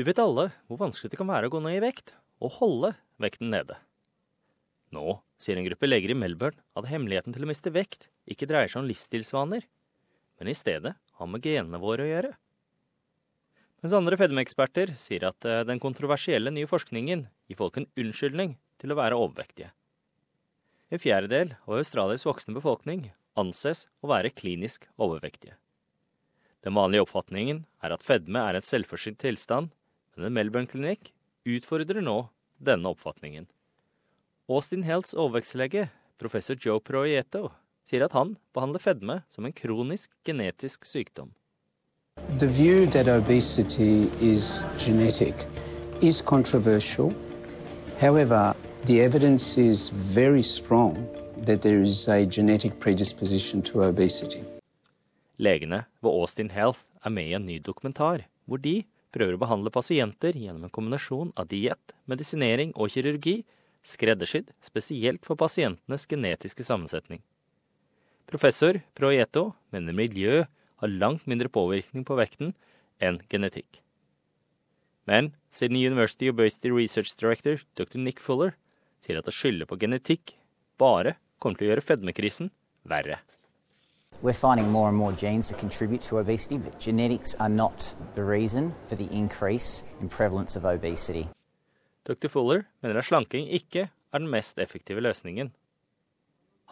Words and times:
Vi 0.00 0.04
vet 0.06 0.20
alle 0.22 0.46
hvor 0.64 0.78
vanskelig 0.80 1.10
det 1.12 1.18
kan 1.20 1.28
være 1.28 1.50
å 1.50 1.52
gå 1.52 1.58
ned 1.60 1.74
i 1.76 1.80
vekt, 1.84 2.14
og 2.40 2.54
holde 2.56 2.94
vekten 3.20 3.50
nede. 3.52 3.74
Nå 4.96 5.18
sier 5.36 5.58
en 5.60 5.66
gruppe 5.66 5.88
leger 5.90 6.14
i 6.14 6.16
Melbourne 6.16 6.56
at 6.72 6.86
hemmeligheten 6.88 7.34
til 7.34 7.44
å 7.44 7.48
miste 7.50 7.68
vekt 7.74 8.06
ikke 8.24 8.46
dreier 8.48 8.70
seg 8.72 8.80
om 8.80 8.86
livsstilsvaner, 8.88 9.66
men 10.40 10.48
i 10.48 10.54
stedet 10.56 10.94
har 10.96 11.28
med 11.28 11.44
genene 11.44 11.80
våre 11.82 12.06
å 12.06 12.08
gjøre. 12.08 12.30
Mens 13.84 13.96
andre 13.98 14.16
fedmeeksperter 14.22 14.94
sier 14.96 15.26
at 15.28 15.44
eh, 15.44 15.66
den 15.68 15.82
kontroversielle 15.82 16.48
nye 16.54 16.68
forskningen 16.70 17.26
gir 17.52 17.58
folk 17.58 17.76
en 17.76 17.88
unnskyldning 18.00 18.54
til 18.80 18.94
å 18.94 18.96
være 18.96 19.18
overvektige. 19.20 19.68
En 20.88 21.02
fjerdedel 21.02 21.52
av 21.66 21.76
Australias 21.76 22.24
voksne 22.24 22.56
befolkning 22.56 23.10
anses 23.36 23.84
å 24.00 24.08
være 24.14 24.32
klinisk 24.32 24.88
overvektige. 24.96 25.58
Den 26.64 26.76
vanlige 26.80 27.04
oppfatningen 27.04 27.66
er 27.84 27.92
at 27.92 28.04
fedme 28.04 28.40
er 28.48 28.56
en 28.56 28.64
selvforsynt 28.64 29.20
tilstand, 29.20 29.74
men 30.20 30.28
en 30.28 30.36
Melbourne-klinikk 30.36 31.14
utfordrer 31.48 32.02
nå 32.04 32.28
denne 32.60 32.92
oppfatningen. 32.92 33.46
Austin 34.50 34.82
Healths 34.84 35.14
overvekstlege, 35.14 35.88
professor 36.20 36.56
Joe 36.60 36.80
Proieto, 36.84 37.48
sier 37.86 38.04
at 38.04 38.12
han 38.12 38.34
behandler 38.52 38.82
fedme 38.84 39.16
som 39.32 39.46
en 39.48 39.56
kronisk 39.56 40.10
genetisk 40.26 40.84
sykdom. 40.84 41.32
The 42.38 42.48
view 42.48 42.84
that 42.90 43.08
obesity 43.08 44.10
is 44.20 44.60
genetic 44.76 45.46
is 46.02 46.20
controversial. 46.20 47.14
However, 47.98 48.54
the 48.84 49.00
evidence 49.00 49.56
is 49.56 49.88
very 49.88 50.42
strong 50.42 50.96
that 51.46 51.62
there 51.62 51.80
is 51.80 52.08
a 52.08 52.26
genetic 52.26 52.78
predisposition 52.78 53.62
to 53.62 53.82
obesity. 53.88 54.44
Legene 55.38 55.86
ved 56.02 56.10
Austin 56.10 56.50
Health 56.50 56.84
er 57.04 57.10
med 57.10 57.30
i 57.30 57.34
en 57.34 57.46
ny 57.46 57.56
dokumentar, 57.64 58.26
hvor 58.44 58.60
de 58.60 58.82
prøver 59.14 59.36
å 59.36 59.42
behandle 59.42 59.72
pasienter 59.74 60.36
gjennom 60.38 60.66
en 60.66 60.74
kombinasjon 60.74 61.32
av 61.38 61.48
diett, 61.50 61.94
medisinering 62.10 62.72
og 62.76 62.92
kirurgi, 62.94 63.40
skreddersydd 63.86 64.50
spesielt 64.64 65.24
for 65.26 65.40
pasientenes 65.40 66.06
genetiske 66.10 66.66
sammensetning. 66.66 67.22
Professor 68.30 68.78
Proieto 68.94 69.50
mener 69.74 69.96
miljø 69.96 70.44
har 70.80 70.96
langt 71.02 71.26
mindre 71.26 71.50
påvirkning 71.52 72.04
på 72.06 72.16
vekten 72.18 72.52
enn 73.02 73.18
genetikk. 73.32 73.80
Men 75.08 75.32
Sydney 75.50 75.88
University 75.88 76.28
Obesity 76.30 76.70
Research 76.70 77.16
Director 77.18 77.64
dr. 77.74 77.98
Nick 77.98 78.20
Fuller 78.22 78.54
sier 79.02 79.18
at 79.18 79.28
å 79.28 79.34
skylde 79.34 79.66
på 79.66 79.80
genetikk 79.80 80.36
bare 80.78 81.16
kommer 81.40 81.58
til 81.58 81.66
å 81.66 81.72
gjøre 81.72 81.86
fedmekrisen 81.88 82.52
verre. 82.86 83.18
We're 84.22 84.34
finding 84.34 84.70
more 84.70 84.88
and 84.88 84.98
more 84.98 85.12
genes 85.12 85.48
that 85.48 85.58
contribute 85.58 86.02
to 86.02 86.18
obesity, 86.18 86.58
but 86.58 86.78
genetics 86.78 87.34
are 87.36 87.48
not 87.48 87.94
the 88.14 88.22
reason 88.22 88.74
for 88.86 88.94
the 88.94 89.10
increase 89.10 89.82
in 89.98 90.10
prevalence 90.10 90.56
of 90.56 90.66
obesity. 90.66 91.28
Dr. 92.04 92.28
Fuller 92.28 92.66
mener 92.82 92.98
at 92.98 93.04
slanking 93.04 93.48
ikke 93.48 93.88
er 94.12 94.18
den 94.18 94.28
mest 94.28 94.58
effektive 94.58 95.00
løsningen. 95.00 95.52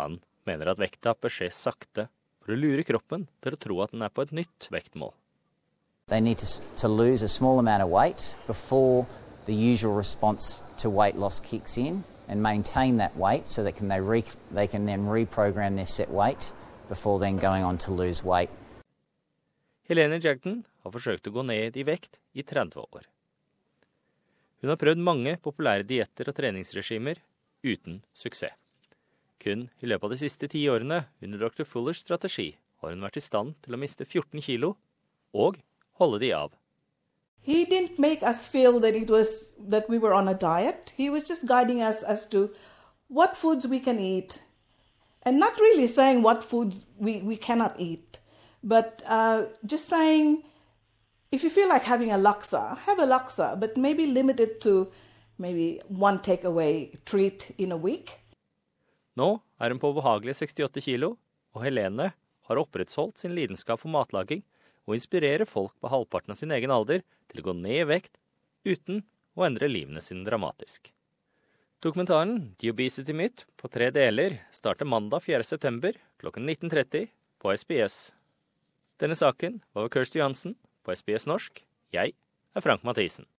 Han 0.00 0.20
mener 0.46 0.70
at 0.70 0.80
vekta 0.80 1.12
bør 1.12 1.28
skje 1.28 1.50
sakte 1.52 2.08
for 2.40 2.54
å 2.54 2.56
lure 2.56 2.84
kroppen 2.84 3.28
til 3.42 3.52
å 3.52 3.60
tro 3.60 3.78
at 3.84 3.92
den 3.92 4.02
er 4.02 4.14
på 4.14 4.24
et 4.24 4.32
nytt 4.32 4.70
vektmål. 4.72 5.12
They 6.08 6.20
need 6.20 6.38
to, 6.38 6.48
to 6.80 6.88
lose 6.88 7.22
a 7.22 7.28
small 7.28 7.58
amount 7.58 7.82
of 7.82 7.90
weight 7.90 8.36
before 8.46 9.06
the 9.44 9.54
usual 9.54 9.92
response 9.92 10.62
to 10.78 10.88
weight 10.88 11.16
loss 11.16 11.40
kicks 11.40 11.76
in 11.76 12.04
and 12.26 12.42
maintain 12.42 12.96
that 12.96 13.16
weight 13.18 13.46
so 13.46 13.62
that 13.64 13.76
can 13.76 13.88
they, 13.88 14.00
re, 14.00 14.24
they 14.50 14.66
can 14.66 14.86
then 14.86 15.04
reprogram 15.04 15.76
their 15.76 15.84
set 15.84 16.10
weight 16.10 16.52
before 16.88 17.18
then 17.18 17.38
going 17.38 17.64
on 17.64 17.78
to 17.78 17.92
lose 17.92 18.24
weight. 18.24 18.50
Helene 19.88 20.20
Jackton 20.20 20.62
har 20.82 20.92
forsøkt 20.94 21.28
å 21.28 21.34
gå 21.34 21.42
ned 21.44 21.76
i 21.76 21.84
vekt 21.84 22.18
i 22.32 22.42
30 22.42 22.80
år. 22.80 23.06
Hun 24.64 24.72
har 24.72 24.80
prøvd 24.80 25.02
mange 25.04 25.36
populære 25.44 25.84
dietter 25.84 26.30
og 26.30 26.36
treningsregimer 26.38 27.20
uten 27.64 28.00
suksess. 28.16 28.56
Kun 29.44 29.66
i 29.84 29.88
løpet 29.90 30.06
av 30.08 30.12
de 30.14 30.20
siste 30.22 30.48
ti 30.48 30.62
årene 30.72 31.02
under 31.20 31.42
dr. 31.42 31.66
Fullers 31.68 32.00
strategi 32.00 32.54
har 32.80 32.94
hun 32.94 33.04
vært 33.04 33.18
i 33.20 33.24
stand 33.24 33.58
til 33.64 33.76
å 33.76 33.80
miste 33.80 34.06
14 34.06 34.40
kilo 34.40 34.70
og 35.36 35.58
holde 36.00 36.22
de 36.22 36.30
av. 36.32 36.54
He 37.44 37.66
didn't 37.68 37.98
make 38.00 38.24
us 38.24 38.46
feel 38.48 38.80
that 38.80 38.96
it 38.96 39.10
was 39.12 39.52
that 39.58 39.90
we 39.90 39.98
were 39.98 40.14
on 40.16 40.28
a 40.28 40.34
diet. 40.34 40.94
He 40.96 41.10
was 41.10 41.28
just 41.28 41.46
guiding 41.46 41.82
us 41.82 42.02
as 42.02 42.24
to 42.32 42.48
what 43.08 43.36
foods 43.36 43.68
we 43.68 43.80
can 43.80 44.00
eat, 44.00 44.40
and 45.24 45.38
not 45.38 45.58
really 45.58 45.86
saying 45.86 46.22
what 46.22 46.44
foods 46.44 46.86
we, 46.98 47.18
we 47.18 47.36
cannot 47.36 47.78
eat, 47.78 48.20
but 48.62 49.02
uh, 49.06 49.44
just 49.64 49.88
saying 49.88 50.42
if 51.32 51.42
you 51.42 51.50
feel 51.50 51.68
like 51.68 51.82
having 51.82 52.12
a 52.12 52.18
laksa, 52.18 52.78
have 52.78 52.98
a 52.98 53.06
laksa, 53.06 53.58
but 53.58 53.76
maybe 53.76 54.06
limit 54.06 54.40
it 54.40 54.60
to 54.60 54.88
maybe 55.38 55.80
one 55.88 56.18
takeaway 56.18 56.96
treat 57.04 57.50
in 57.58 57.72
a 57.72 57.76
week. 57.76 58.18
Nå 59.16 59.38
er 59.62 59.70
hun 59.70 59.78
på 59.78 59.92
behagelige 59.94 60.34
68 60.42 60.82
kilo, 60.82 61.16
og 61.54 61.62
Helene 61.64 62.12
har 62.48 62.60
opprettholdt 62.60 63.18
sin 63.18 63.34
lidenskap 63.34 63.82
for 63.82 63.90
matlaging 63.90 64.42
og 64.84 64.96
inspirerer 64.98 65.46
folk 65.48 65.74
på 65.80 65.90
halvparten 65.90 66.34
av 66.34 66.40
sin 66.40 66.52
egen 66.54 66.72
alder 66.74 67.04
til 67.30 67.40
å 67.40 67.46
gå 67.48 67.54
ned 67.56 67.84
i 67.84 67.88
vekt 67.88 68.18
uten 68.66 69.04
å 69.34 69.46
endre 69.46 69.70
livene 69.70 70.02
sine 70.04 70.26
dramatisk. 70.26 70.90
Dokumentaren 71.84 72.54
The 72.56 72.70
Obesity 72.72 73.12
Myth 73.12 73.44
på 73.60 73.68
tre 73.68 73.90
deler 73.92 74.38
starter 74.56 74.88
mandag 74.88 75.20
4.9. 75.26 75.90
klokken 76.16 76.48
19.30 76.48 77.10
på 77.42 77.52
SBS. 77.52 78.14
Denne 78.96 79.12
saken 79.12 79.58
var 79.76 79.84
ved 79.84 79.92
Kirsty 79.92 80.16
Johansen 80.16 80.54
på 80.80 80.96
SBS 80.96 81.28
norsk. 81.28 81.60
Jeg 81.92 82.16
er 82.56 82.64
Frank 82.64 82.88
Mathisen. 82.88 83.28